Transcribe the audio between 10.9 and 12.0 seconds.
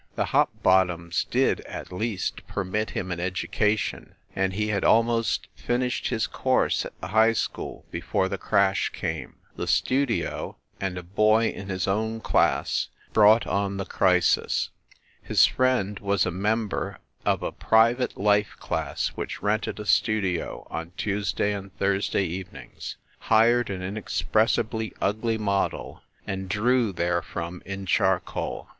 a boy in his